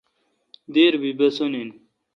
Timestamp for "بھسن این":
1.17-1.69